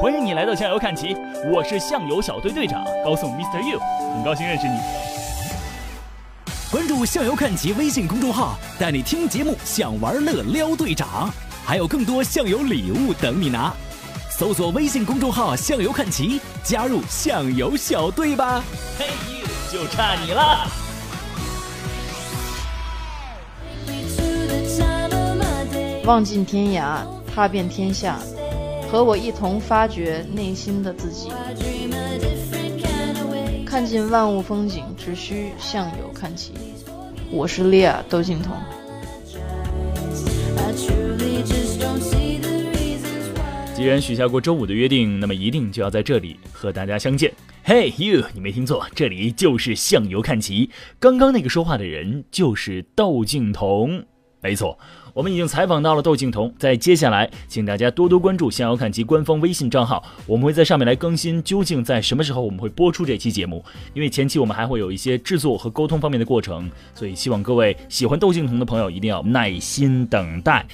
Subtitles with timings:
[0.00, 1.14] 欢迎你来到向游看齐，
[1.52, 3.60] 我是向游小队队长高颂 Mr.
[3.70, 3.78] You，
[4.14, 4.80] 很高兴认识你。
[6.70, 11.30] 关注向游看齐微信公众号，带你听节目，想玩乐撩队长，
[11.66, 13.74] 还有更多向游礼物等你拿。
[14.30, 18.64] 搜索微信公众号“向游看齐”，加入向游小队吧。
[18.98, 20.66] 嘿，you，就差你了。
[26.06, 27.02] 望尽天涯，
[27.34, 28.18] 踏遍天下，
[28.90, 31.28] 和我一同发掘内心的自己，
[33.64, 36.54] 看尽万物风景，只需向右看齐。
[37.30, 38.52] 我是莉亚窦靖童。
[43.76, 47.32] 既然许下过周五的约定，那么一定就要在这里和大家相见。
[47.64, 50.68] Hey you，你没听错，这里就是向游看齐。
[50.98, 54.04] 刚刚那个说话的人就是窦靖童，
[54.40, 54.76] 没错。
[55.12, 63.64] 我们已经采访到了窦靖童，在接下来，请大家多多关注“逍遥看齐”官方微信账号，我们会在上面来更新究竟在什么时候我们会播出这期节目。
[63.94, 70.66] 因为前期我们还会有一些制作和沟通方面的过程，所以希望各位喜欢窦靖童的朋友一定要耐心等待。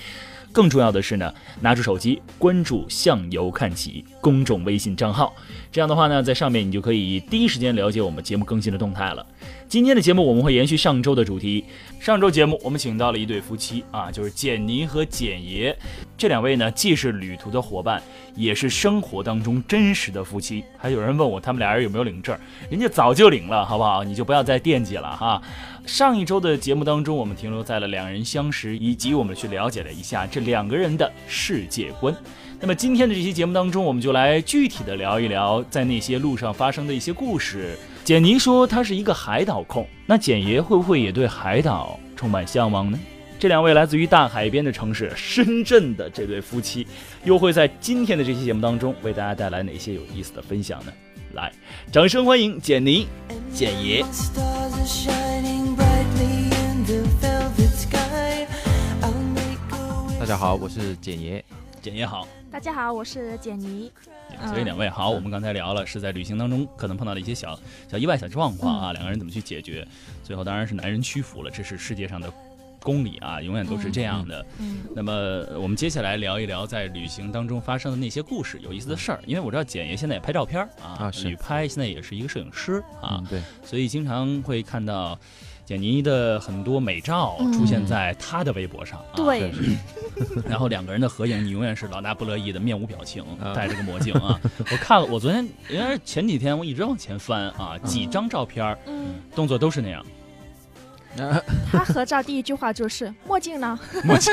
[0.57, 5.35] 更重要的是呢，拿出手机关注“向游看齐”公众微信账号，
[5.71, 9.27] 这样的话呢，在上面你就可以第一时间了解我们节目更新的动态了。
[9.69, 11.63] 今天的节目我们会延续上周的主题。
[12.01, 15.77] 上周节目我们请到了一对夫妻啊，就是简妮和简爷。
[16.17, 18.03] 这两位呢，既是旅途的伙伴，
[18.35, 20.65] 也是生活当中真实的夫妻。
[20.79, 22.35] 还有人问我他们俩人有没有领证，
[22.71, 24.03] 人家早就领了，好不好？
[24.03, 25.43] 你就不要再惦记了哈。
[25.87, 32.15] 上一周的节目当中，我们停留在了两人相识，以及我们去了解了一下这两个人的世界观。
[32.61, 37.79] 那么今天的这期节目当中，我们就来具体的聊一聊在那些路上发生的一些故事。
[38.05, 42.99] 简妮说她是一个海岛控，那简爷会不会也对海岛充满向往呢？
[43.39, 46.87] 这两位来自于大海边的城市深圳的这对夫妻，
[47.25, 50.93] 又会在今天的这期节目当中为大家带来哪些有意思的分享呢？
[51.35, 51.53] 来，
[51.93, 53.07] 掌声欢迎简妮、
[53.53, 54.03] 简爷。
[60.27, 61.45] 大家好，我是简爷。
[61.81, 62.27] 简爷好。
[62.51, 63.93] 大家好，我是简妮。
[64.49, 67.57] 所以两位好，我们刚才聊了是在旅行当中可能碰到的一些小
[67.89, 69.87] 小意外、小状况啊，两个人怎么去解决？
[70.25, 72.29] 最后当然是男人屈服了，这是世界上的
[72.83, 74.45] 公理啊，永远都是这样的。
[74.59, 74.79] 嗯。
[74.97, 75.13] 那么
[75.61, 79.21] 我们接下来聊一聊在旅行当中发生的那些故事、有意思的事儿。
[79.29, 85.17] 因为我知道简爷现在也拍照片啊，旅拍现在也是一个摄影师啊，对，所以经常会看到。
[85.67, 89.51] 简妮的很多美照出现在他的微博上，对，
[90.49, 94.41] 然后两个人的合影，你永远是老大不乐意的面无表情，戴着个墨镜啊。
[94.71, 98.79] 我看了，我昨天应该是前几天，我一直往前翻啊，几张照片，
[99.35, 100.07] 动作都是那样。
[101.73, 103.77] 他合照第一句话就是墨镜呢？
[104.05, 104.33] 墨镜，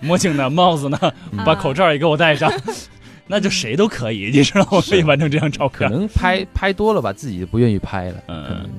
[0.00, 0.48] 墨镜呢？
[0.48, 0.96] 帽子呢？
[1.44, 2.52] 把口罩也给我戴上，
[3.26, 4.80] 那就谁都可以，你知道吗？
[4.88, 5.88] 可以完成这张照片。
[5.88, 8.22] 可能拍拍多了吧，自己就不愿意拍了。
[8.28, 8.70] 嗯。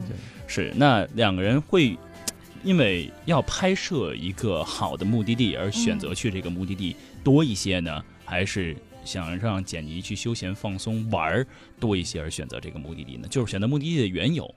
[0.47, 1.97] 是，那两个人会
[2.63, 11.47] 因为要拍摄一个好的目的地而选择去这个目的地多一些呢，还是想让简妮去休闲放松玩儿
[11.79, 13.27] 多一些而选择这个目的地呢？
[13.29, 14.53] 就是选择目的地的缘由。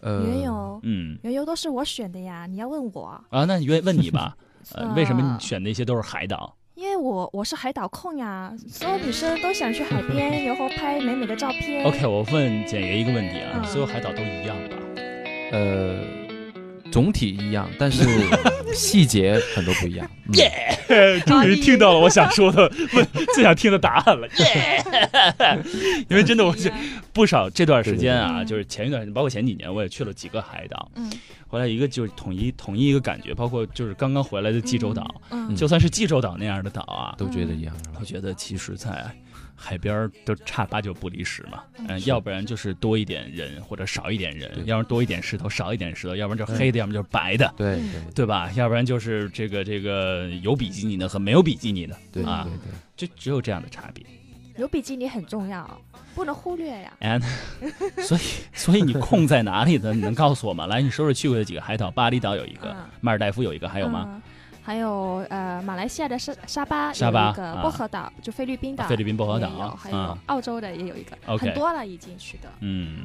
[0.00, 3.44] 呃，缘由，嗯，缘由都是我选的呀，你要问我啊？
[3.44, 4.34] 那问问你吧，
[4.72, 6.56] 呃，为什么你选那些都是海岛？
[6.74, 11.84] 因为我我是海岛控呀，所有女生都想去海边， 然后拍美美的照片。
[11.84, 14.76] OK，我问简爷一个问题啊，所有海岛都一样吧？
[15.50, 15.96] 呃，
[16.90, 18.04] 总体一样，但是
[18.74, 20.08] 细节很多不一样。
[20.34, 20.78] 耶，
[21.26, 24.28] 终于听到了我想说的、问最想听的答案了。
[24.38, 24.82] 耶，
[26.08, 26.72] 因为真的，我是
[27.12, 30.90] 不少这段时间啊，就是前一段时间，包括前几年，我也去了几个海岛。
[30.94, 31.10] 嗯，
[31.48, 35.20] 回来一个就是统一统一一个感觉，包括就是刚刚回来的济州岛，
[35.56, 37.74] 就算是济州岛那样的岛啊，都觉得一样。
[37.98, 39.04] 我觉得其实在。
[39.62, 48.50] 海边都差八九不离十嘛，嗯，要不然就是多一点人或者少一点人，要不然多一点石头少一点石头，要不然就黑的，要么就是白的，对对对吧？
[48.56, 54.02] 要不然就是这个这个有比基尼的和没有比基尼的，对啊，对对，就只有这样的差别。
[54.56, 55.80] 有比基尼很重要，
[56.14, 56.92] 不能忽略呀。
[57.00, 57.22] And，
[58.02, 58.20] 所以
[58.52, 59.94] 所以你空在哪里的？
[59.94, 60.66] 你能告诉我吗？
[60.66, 64.20] 来，你说说去过的几个海岛，巴厘岛有一个，马尔代夫有一个，还有吗？
[64.62, 73.04] 还有呃，马来西亚的沙沙巴有一个薄荷岛，就菲律宾岛，菲律宾薄荷岛，还有澳洲的也有一个，很多了已经去的，嗯，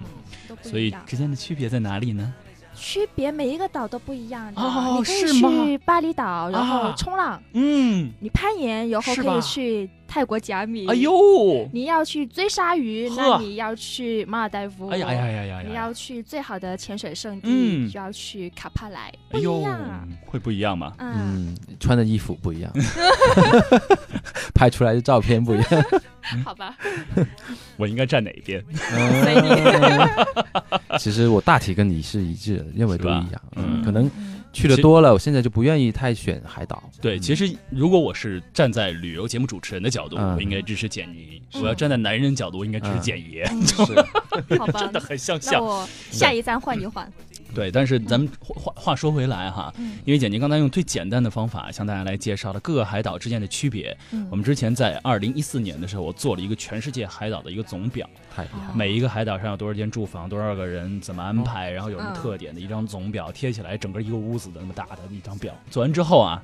[0.62, 2.34] 所以之间的区别在哪里呢？
[2.76, 9.90] 区别每一个岛都不一样的，你可以去巴厘岛，然后冲浪，嗯，你攀岩，然后可以去。
[10.16, 10.88] 泰国甲米。
[10.88, 14.88] 哎，呦，你要去追鲨鱼，那你要去马尔代夫。
[14.88, 15.64] 哎呀哎呀呀呀呀！
[15.68, 20.94] 你要去最好的潜水圣地，嗯就要去卡帕莱，不一哎呦样啊。，会不一样吗？
[21.00, 22.72] 嗯，嗯，穿的衣服不一样，
[24.56, 25.66] 拍出来的照片不一样。
[26.46, 26.74] 好吧，
[27.76, 28.64] 我应该站哪一边？
[28.74, 29.50] 随你。
[30.98, 33.42] 其实我大体跟你是一致的，认为都是吧一样。
[33.58, 36.82] 嗯嗯，可能嗯去的多了，我现在就不愿意太选海岛。
[37.02, 43.46] 对，其实如果我是站在旅游节目主持人的角度，嗯我应该支持简妮；嗯我要站在男人角度，我应该支持简爷。
[43.68, 45.64] 是，好吧真的，很像那像。
[45.64, 47.12] 我下一站换一换。
[47.56, 53.98] 对，但是咱们话话话说回来哈，嗯因为简妮刚才用最简单的方法向大家来介绍了各个海岛之间的区别。
[54.12, 58.74] 嗯我们之前在二零一四年的时候，我做了一个全世界海岛的一个总表，太厉害了。
[58.76, 65.54] 每一个海岛上有多少间住房，多少个人，怎么安排，然后有什么嗯特点的一张总表，贴起来整个一个屋子的那么大的一张表。
[65.72, 66.42] 做完之后啊，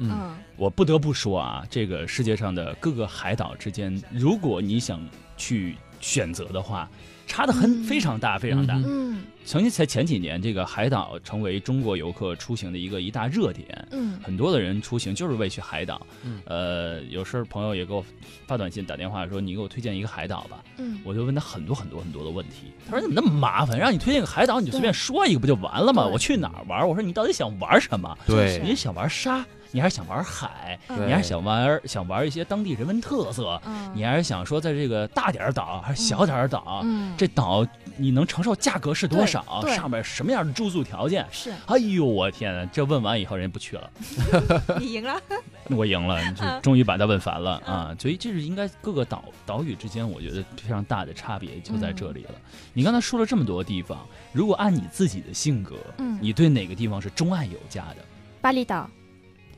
[0.56, 5.02] 我不得不说啊，这个世界上的各个海岛之间，如果你想
[5.36, 6.90] 去选择的话，
[7.28, 8.76] 差的很嗯非常大，非常大。
[8.76, 13.88] 嗯嗯曾经在前几年，这个海岛成为中国游客出行的一个一大热点。
[13.92, 18.04] 嗯很多的人出行就是为去海岛，嗯呃，有时候朋友也给我
[18.46, 22.72] 发短信、打电话说：“你给我推荐一个海岛吧。”嗯我就问他很多很多很多的问题。
[22.86, 23.78] 他说：“怎么那么麻烦？
[23.78, 26.06] 让你推荐个海岛，你就随便说一个不就完了吗？
[26.06, 26.88] 我去哪儿玩？
[26.88, 28.16] 我说你到底想玩什么？
[28.28, 30.80] 对你是想玩沙，你还是想玩海？
[30.88, 33.60] 嗯你还是想玩想玩一些当地人文特色？
[33.66, 36.82] 嗯你还是想说在这个大点儿岛还是小点儿岛？
[36.84, 37.66] 嗯这岛
[37.98, 39.62] 你能承受价格是多少？
[39.62, 41.26] 对对上面什么样的住宿条件？
[41.32, 43.90] 是哎呦，我天呐，这问完以后人家不去了，
[44.80, 45.20] 你赢了。
[45.70, 47.96] 我赢了， 就嗯终于把他问烦了啊！
[47.98, 52.32] 所以这是应该各个岛岛屿之间，我觉得非常大的差别就在这里了。
[52.74, 57.98] 你刚才说了这么多地方，如果按你自己的性格，嗯你对哪个地方是钟爱有加的？
[58.42, 58.90] 巴厘岛，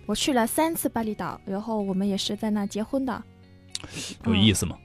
[0.06, 3.24] 我去了三次巴厘岛，然后我们也是在那结婚的。
[4.26, 4.78] 有意思吗？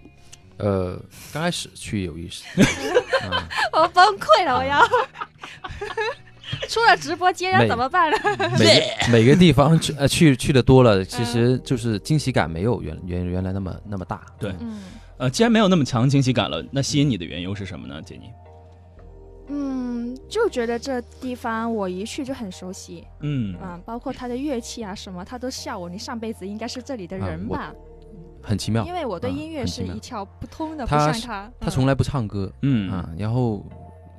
[0.56, 1.00] 呃，
[1.32, 2.44] 刚开始去有意思，
[3.24, 3.30] 嗯
[3.72, 4.80] 我崩溃了，我要。
[6.68, 8.16] 出了直播间要怎么办呢？
[8.58, 14.22] 每 每个地方去呃去去的多了，其实就是惊喜感没有原原原来那么那么大。
[14.38, 14.80] 对嗯
[15.18, 18.00] 呃，既然没有那么强惊喜感了，那吸引你的缘由是什么呢？
[18.02, 18.30] 杰尼？
[19.48, 27.72] 嗯，就觉得这地方我一去就很熟悉，嗯嗯，包括他的乐器啊什么，他都笑我，你上辈子应该是这里的人吧？
[28.42, 28.84] 很奇妙。
[28.84, 28.92] 因。
[28.92, 31.50] 为我对嗯音乐是一窍不通的，不像他。
[31.60, 32.90] 他从来不唱歌，嗯。
[32.90, 33.64] 啊，然后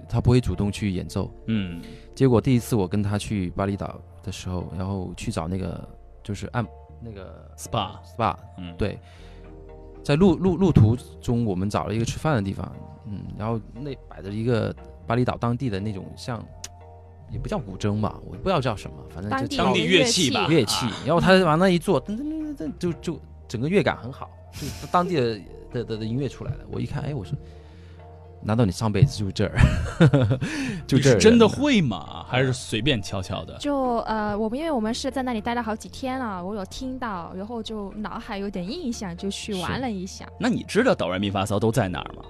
[0.08, 1.32] 他不会主动去演奏。
[1.48, 1.82] 嗯。
[2.16, 5.88] 结果第一次我跟他去巴厘岛的时候，然后去找那个
[6.22, 6.66] 就是按
[7.02, 9.00] 那个，SPA，SPA，嗯，对，
[10.04, 12.70] 在路路路途中，我们找了一个吃饭的地方，
[13.06, 14.76] 嗯，然后那摆着一个
[15.08, 16.46] 巴厘岛当地的那种像，
[17.32, 25.40] 也不叫古筝吧，我不知道叫什么，反正就当地乐器吧乐器啊，然后他往那一坐，噔噔噔噔噔，就就整个乐感很好，就当地的
[25.74, 26.60] 的的的音乐出来了。
[26.72, 27.36] 我一看，哎，我说，
[28.42, 29.58] 难道你上辈子就这儿？
[30.88, 32.24] 就这儿是真的会吗？
[32.30, 33.58] 还是随便敲敲的？
[33.58, 40.26] 就呃，我们因为我们是在那里待了好几天了，我有听到，然后就脑海有点印象，就去玩了一下。
[40.40, 42.24] 那你知道哆来咪发嗦都在哪儿吗？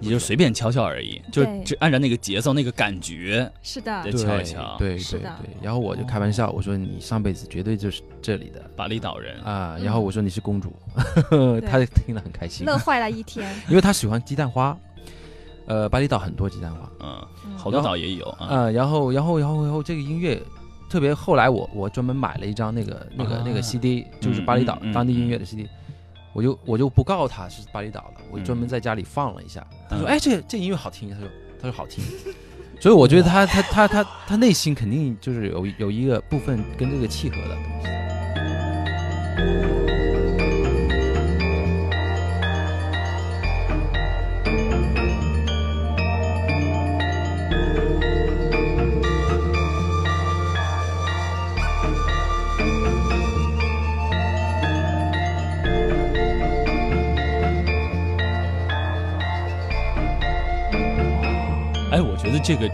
[0.00, 5.50] 你就随便敲敲而已，就对就按照那个节奏、那个感觉，是的对，敲一敲对对是的对。
[5.62, 9.40] 然后我就开玩笑，我说你上辈子绝对就是这里的巴厘岛人。
[9.40, 9.76] 啊。
[9.78, 10.72] 嗯然后我说你是公主，
[11.66, 13.48] 他听了很开心，乐坏了一天。
[13.68, 14.76] 因为他喜欢鸡蛋花。
[15.66, 16.88] 呃，巴厘岛很多鸡蛋花。
[17.00, 18.46] 嗯，嗯好多岛也有啊。
[18.46, 20.40] 啊，然后然后然后然后这个音乐，
[20.88, 25.68] 特别后来我我专门买了一张那个那个那啊个 CD，就是巴厘岛当地音乐的 CD，
[26.36, 29.66] 我就我就不告诉他是巴厘岛的，我嗯专门在家里放了一下。
[29.88, 31.26] 他说：“嗯哎，这这音乐好听。”他说
[31.58, 32.04] ：“他说好听。”
[32.78, 37.88] 所以我觉得他他他他他内心肯定就是有有一个部分跟这个契合的东西。
[62.26, 62.68] 觉得这个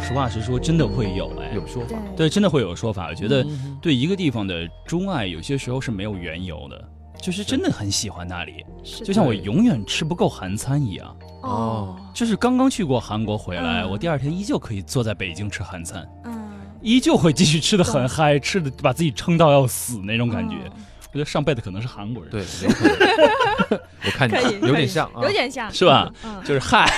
[0.00, 3.08] 实话实说，真的会有哎，有说法，对对，真的会有说法。
[3.08, 6.88] 我觉得嗯对一个地方的钟爱，有些时候是没有缘由的，
[7.20, 8.64] 就是真的很喜欢那里，
[9.04, 11.16] 就像我永远吃不够韩餐一样。
[11.40, 16.40] 哦，就是刚刚去过韩国回来，嗯我第二天依旧可以坐在北京吃韩餐，嗯，
[16.80, 20.54] 依旧会继续吃的很嗨，吃的把自己撑到要死那种感觉。
[21.12, 26.10] 嗯我觉得上辈子可能是韩国人，对，有可能我看你可，有点像啊，有点像，是吧？
[26.24, 26.90] 嗯，就是嗨，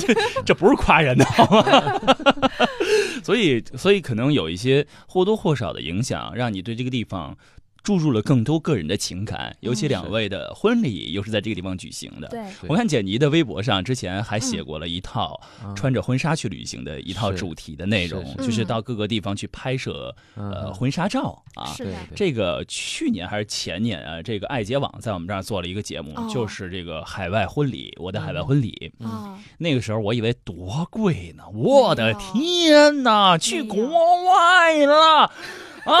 [0.00, 2.00] 这这不是夸人的好吗？
[3.22, 7.36] 所以，所以可能有一些或多或少的影响，让你对这个地方
[7.82, 9.88] 注入了更多个人的情感，尤其嗯。
[9.90, 12.28] 两位的婚礼又是在这个地方举行的。
[12.28, 15.74] 对，我看简妮的微博上之前还写过了一套嗯。
[15.74, 21.66] 穿着婚纱去旅行的一套主题的内容，就是到各个地方去拍摄呃嗯婚纱照啊。
[21.74, 28.92] 是的，对这个去年还是前年啊，这个爱洁网在我们这儿做了一个节目，哦就是这个海外婚礼，我的海外婚礼。
[29.00, 33.82] 嗯啊，那个时候我以为多贵呢，我的天哪，去国
[34.24, 35.32] 外了，
[35.84, 35.92] 哎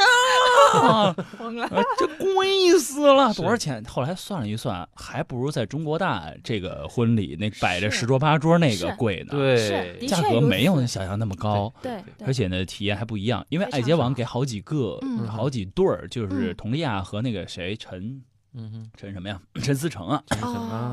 [0.00, 3.82] 呀，疯了，呃这贵死了，多少钱？
[3.84, 9.30] 后来算了一算，还不如在中国大这个婚礼那摆着十桌八桌那个贵呢。
[9.30, 9.98] 对。
[10.06, 11.72] 价格没有想象那么高。
[11.82, 15.26] 对，而且呢，体验还不一样，因为爱洁网给好几个、嗯。
[15.26, 16.56] 好几对儿，就是嗯。
[16.56, 18.22] 佟丽娅和那个谁陈
[18.54, 20.22] 嗯哼，陈什么呀， 陈思诚啊，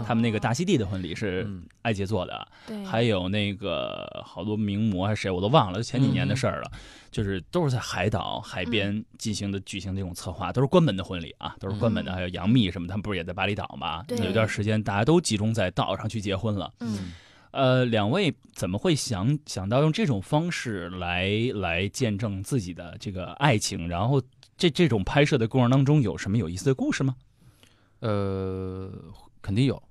[0.07, 1.45] 他们那个大溪地的婚礼是
[1.81, 6.71] 艾杰做的，对，还有那个好多名模还是谁我都忘了，前几年的事儿了，
[7.11, 12.15] 就是都是在海岛海边进行的举行这种策划，都是关门的婚礼啊，都是关门的，嗯。
[12.15, 14.03] 还有杨幂什么，他们不是也在巴厘岛吗？
[14.07, 14.17] 对。
[14.19, 16.73] 有一段时间大家都集中在岛上去结婚了。
[16.79, 17.11] 嗯，
[17.51, 23.89] 呃，两位怎么会想想到用这种方式来来见证自己的这个爱情？
[23.89, 24.21] 然后
[24.57, 27.15] 这这种拍摄的过程当中有什么有意思的故事吗？
[27.99, 28.91] 呃，
[29.41, 29.81] 肯定有，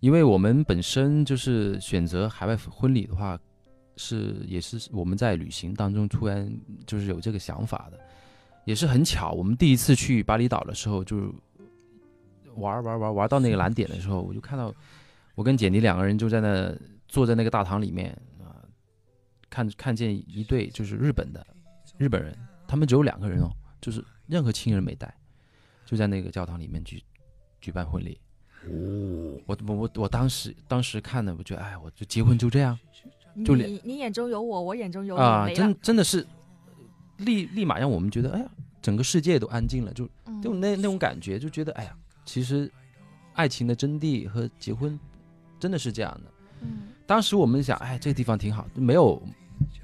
[0.00, 3.38] 因为我们本身就是选择海外婚礼的话，
[3.96, 6.52] 是也是我们在旅行当中突然
[6.86, 7.98] 就是有这个想法的，
[8.64, 9.32] 也是很巧。
[9.32, 11.32] 我们第一次去巴厘岛的时候，就是
[12.56, 14.74] 玩玩玩玩到那个蓝点的时候，我就看到
[15.34, 16.76] 我跟简妮两个人就在那
[17.06, 18.62] 坐在那个大堂里面啊、
[19.48, 21.46] 看看见一对就是日本的
[21.96, 25.12] 日本人，他们只有两个人哦，就是任何亲人没带，
[25.86, 27.02] 就在那个教堂里面去
[27.60, 28.18] 举办婚礼。
[28.66, 32.78] 哦，我我我我当时当时看的，我觉得哎，我就结婚就这样
[33.44, 36.26] 就你你眼中有我，我眼中有你，啊，真真的是
[37.18, 38.50] 立立马让我们觉得，哎呀，
[38.82, 42.70] 整个世界都安静了，就嗯就那那种感觉，就觉得哎呀，其实
[43.34, 44.98] 爱情的真谛和结婚
[45.60, 46.32] 真的是这样的。
[46.62, 49.22] 嗯当时我们想，哎，这个地方挺好，没有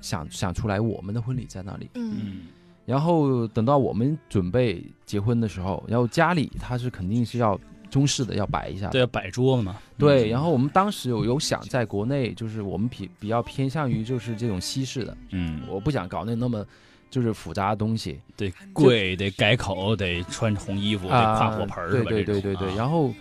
[0.02, 1.88] 想想出来我们的婚礼在那里。
[1.95, 2.40] 嗯嗯
[2.87, 7.59] 然后等到我们准备结婚的时候，然后家里他是肯定是要
[7.91, 9.76] 中式的要摆一下的，对，摆桌嘛。
[9.97, 16.67] 对，嗯然后我们当时有有想在国内，就是我们比比较偏向于就是这种西式的，嗯，我不想搞那那么
[17.11, 21.91] 就是复杂的东西对，贵，得改口，得穿红衣服，得啊，跨火盆儿？
[21.91, 23.14] 对对对对对，啊然后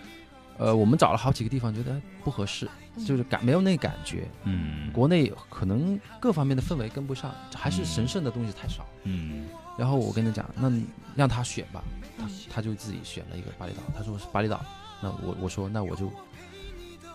[0.58, 2.68] 呃，我们找了好几个地方，觉得哎不合适，
[3.06, 4.28] 就是感没有那感觉。
[4.44, 4.92] 嗯。
[4.92, 8.86] 国内可能各方面的氛围跟不上，还是嗯神圣的东西太少。
[9.02, 9.46] 嗯。
[9.76, 10.72] 然后我跟他讲，那
[11.16, 11.82] 让他选吧，
[12.16, 14.64] 他嗯他就自己选了一个巴厘岛，他说是巴厘岛，
[15.02, 16.08] 那我我说那我就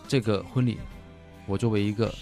[0.06, 0.78] 这个婚礼，
[1.46, 2.12] 我作为一个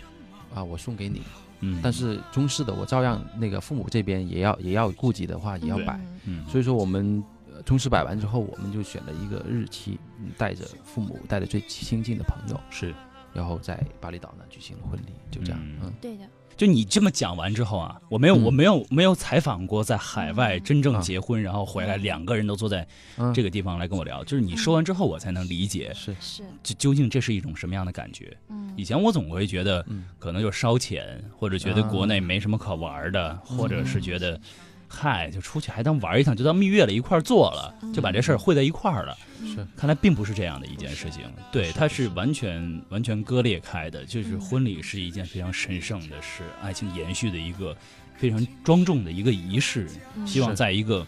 [0.54, 1.22] 啊，我送给你，
[1.58, 6.46] 嗯，但是中式的我照样那个父母这边也要也要顾及的话也要摆，嗯。
[6.46, 7.20] 所以说我们
[7.52, 12.94] 呃中式摆完之后，我们就选了一个日期，嗯带着父母带着最亲近的朋友，是，
[13.32, 15.78] 然后在巴厘岛呢举行了婚礼，就这样，嗯。
[15.84, 15.92] 嗯。
[16.00, 16.25] 对的，
[16.56, 18.42] 就你这么讲完之后啊，我没有嗯。
[18.42, 20.62] 我没有没有采访过在海外嗯。
[20.64, 26.14] 真正啊结婚，然后回来两个人都坐在嗯，这个地方来跟我聊，就是你说完之后，我才能理解是。
[26.20, 28.37] 是，就究竟这是一种什么样的感觉。
[28.48, 28.72] 嗯。
[28.76, 30.04] 以前我总会觉得嗯。
[30.18, 34.40] 可能就烧钱，或者觉得国内没什么可玩的，或者是觉得，
[34.88, 39.16] 嗨，就出去还当玩一趟，就当蜜月了，一块儿做了，就把这事儿汇在一块儿了。
[39.47, 44.04] 是看来并不是这样的一件事情，对，是它是完全完全割裂开的。
[44.04, 47.76] 就是嗯婚礼是一件非常神圣的，事爱情延续的一个
[48.16, 49.87] 非常庄重的一个仪式。
[50.16, 51.07] 嗯希望在一个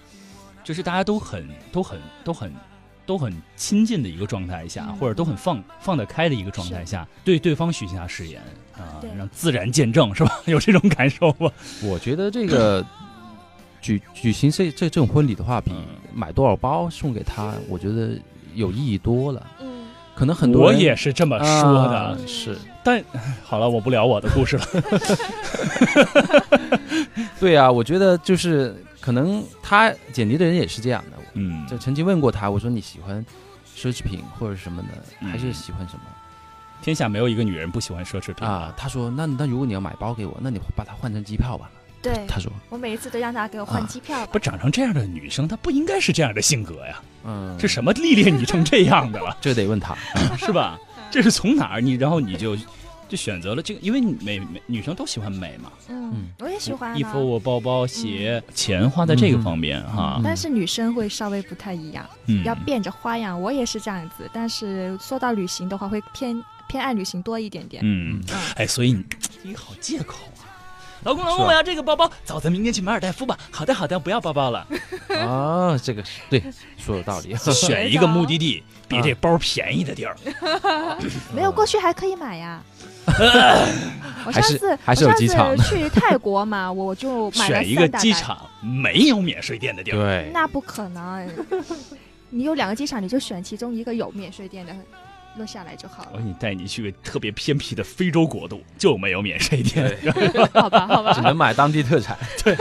[0.62, 2.52] 就是大家都很都很都很
[3.04, 8.40] 都很亲近的一个状态下，嗯或者都很放放得开的一个状态下，对对方许下誓言
[8.76, 10.40] 啊对，让自然见证，是吧？
[10.46, 11.50] 有这种感受吗？
[11.82, 12.86] 我觉得这个
[13.80, 15.84] 举举行这这这种婚礼的话，比嗯
[16.14, 18.10] 买多少包送给他，我觉得
[18.54, 19.46] 有意义多了。
[19.60, 19.68] 嗯
[20.12, 21.96] 可能很多我人也是这么说的。
[21.96, 23.02] 啊是 但
[23.42, 24.64] 好了，我不聊我的故事了。
[27.40, 31.16] 对啊，我觉得就是可能他简妮的人也是这样的。
[31.34, 33.24] 嗯，就曾经问过他，我说你喜欢
[33.74, 34.88] 奢侈品或者什么的，
[35.22, 36.02] 嗯还是喜欢什么
[36.82, 38.74] 天下没有一个女人不喜欢奢侈品啊？。
[38.76, 41.70] 他说那那如果你要买包给我，那你把它换成机票吧。
[42.02, 47.02] 对，他说我每一次都让他给我换啊机票吧不，长成这样的女生，她不应该是这样的性格呀。
[47.24, 49.36] 嗯，这什么历练你成这样的了？
[49.42, 49.94] 这得问他。
[50.38, 50.78] 是吧？
[51.10, 51.80] 这是从哪儿？
[51.80, 52.56] 你然后你就
[53.08, 60.22] 就选择了这个，因为美美女生都喜欢美嘛，嗯嗯，我也喜欢啊衣服、我包包、鞋，钱花在这个方面哈嗯。
[60.24, 63.38] 但是女生会稍微不太一样，嗯，要变着花样。
[63.38, 67.82] 我也是这样子，但是说到旅行的话，会偏偏爱旅行多一点点。
[67.84, 69.04] 嗯，嗯，哎，所以你
[69.44, 70.48] 一个好借口啊。
[71.02, 73.38] 老公，老公，我要这个包包，走，咱明天去马尔代夫吧。
[73.50, 74.66] 好的，好的，不要包包了。
[75.08, 76.42] 啊，这个是对，
[76.76, 77.34] 说有道理。
[77.36, 80.16] 选一个目的地比这包便宜的地儿。
[81.34, 82.62] 没有过去还可以买呀。
[84.26, 87.88] 我上还是次还是有我上机场去泰国嘛，我就买了选一个。
[87.98, 89.96] 机场没有免税店的地儿。
[89.96, 91.26] 对，那不可能，
[92.28, 94.76] 你有两个机场，你就选其中一个有免税店的，
[95.36, 96.10] 落下来就好了。
[96.14, 99.96] 我给你带你去个特别偏僻的非洲国度，就没有免税店，
[100.52, 102.18] 好吧，好吧 只，能买当地特产。
[102.42, 102.54] 对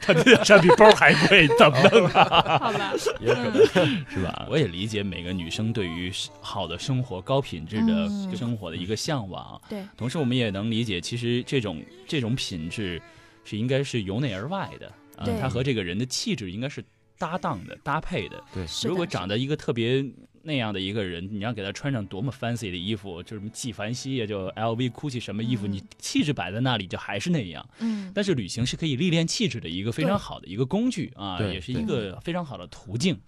[0.00, 2.58] 它这产比包还贵，怎么弄啊？
[2.58, 2.92] 好吧。
[3.20, 3.66] 有可能
[4.08, 4.46] 是吧？
[4.48, 13.00] 我也理解每个女生对于好的生活、高品质的嗯生活的一个向往，对，同时我们也能理解，其实这种这种品质
[13.44, 14.92] 是应该是由内而外的
[15.40, 16.84] 它和这个人的气质应该是
[17.18, 18.42] 搭档的、搭配的。
[18.52, 20.04] 对，如果长得一个特别
[20.44, 27.68] 那样的一个人，你要给他穿上多么 fancy 的衣服，就什么纪梵希呀，就 LV、GUCCI 什么衣服，嗯你气质摆在那里就还是那样。
[27.78, 33.18] 嗯，但是旅行是可以历练气质的一个非常好的一个工具啊，也是一个非常好的途径。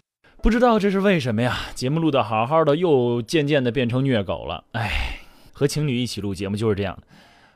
[0.42, 1.71] 不知道这是为什么呀？
[1.75, 4.64] 节目录的好好的，又渐渐的变成虐狗了。
[4.73, 5.21] 哎，
[5.52, 7.06] 和情侣一起录节目就是这样的。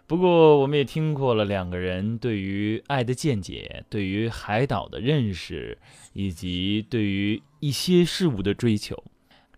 [0.06, 5.76] 不过我们也听过了两个人对于爱的见解，对于海岛的认识，
[6.14, 9.04] 以及对于一些事物的追求。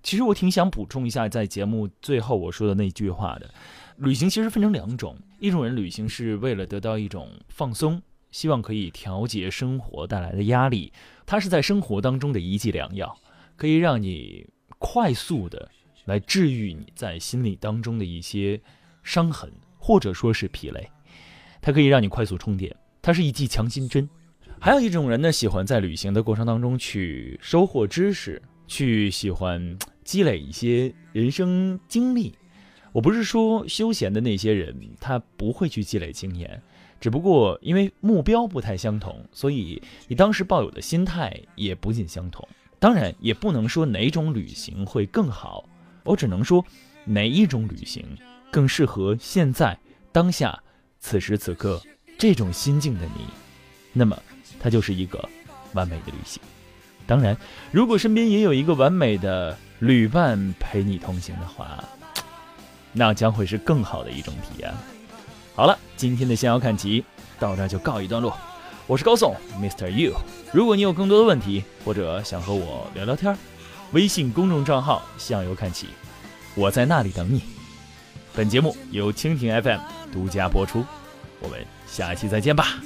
[0.02, 3.50] 其实我挺想补充一下，在节目最后我说的那句话的。
[3.96, 10.90] 旅行其实分成两种，一种人旅行是为了得到一种放松，希望可以调节生活带来的压力，
[11.26, 13.14] 它是在生活当中的一剂良药，
[13.56, 14.46] 可以让你
[14.78, 15.70] 快速的
[16.06, 18.58] 来治愈你在心理当中的一些
[19.02, 20.90] 伤痕，或者说是疲累，
[21.60, 24.08] 它可以让你快速充电，它是一剂强心针。
[24.58, 29.76] 还有一种人呢，喜欢在旅行的过程当中去收获知识，去喜欢
[30.10, 32.34] 积累一些人生经历。
[32.90, 36.60] 我不是说休闲的那些人他不会去积累经验，
[37.00, 42.48] 只不过因为目标不太相同，所以你当时抱有的心态也不尽相同。
[42.80, 45.68] 当然，也不能说哪种旅行会更好，
[46.02, 46.64] 我只能说
[47.04, 48.04] 哪一种旅行
[48.50, 49.78] 更适合现在
[50.10, 50.60] 当下
[50.98, 51.80] 此时此刻
[52.18, 53.26] 这种心境的你，
[53.92, 54.20] 那么
[54.58, 55.28] 它就是一个
[55.74, 56.42] 完美的旅行。
[57.06, 57.36] 当然，
[57.70, 61.82] 如果身边也有一个完美的旅伴陪你同行的话，
[62.92, 64.70] 那将会是更好的一种体验。
[65.54, 67.02] 好了，今天的逍遥看齐
[67.38, 68.36] 到这就告一段落。
[68.86, 69.88] 我是高颂，Mr.
[69.88, 70.12] You。
[70.52, 73.34] 如果你有更多的问题，或者想和我聊聊天，
[73.92, 75.86] 微信公众账号“向右看齐”，
[76.54, 77.42] 我在那里等你。
[78.34, 79.80] 本节目由蜻蜓 FM
[80.12, 80.84] 独家播出，
[81.40, 82.82] 我们下期再见吧。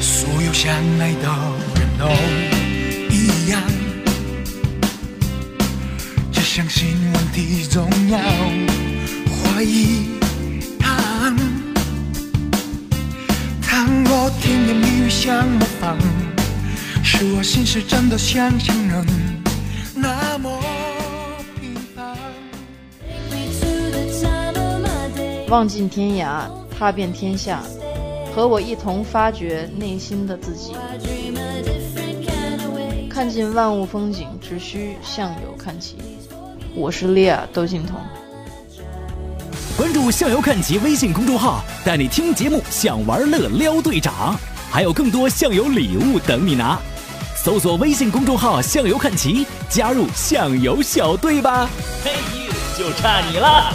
[0.00, 2.06] 所有相爱的都
[3.10, 3.62] 一样，
[6.32, 8.18] 只相信问题重要，
[9.26, 10.08] 怀疑
[10.78, 11.34] 他。
[13.62, 15.96] 倘若甜言蜜语像模仿，
[17.02, 19.06] 是我心事真的像情人
[19.94, 20.60] 那么
[21.60, 22.16] 平凡。
[25.48, 27.62] 望尽天涯，踏遍天下，
[28.34, 30.72] 和我一同发掘内心的自己，
[33.16, 35.96] 看尽万物风景，只需向右看齐。
[36.74, 37.98] 我是莉亚窦靖童。
[39.74, 44.38] 关注“向游看齐”微信公众号，带你听节目，享玩乐撩队长，
[44.70, 46.78] 还有更多向游礼物等你拿。
[47.42, 51.70] 搜索微信公众号“向游看齐”，加入向游小队吧。
[52.04, 52.10] 嘿，
[52.76, 53.72] 就差你了。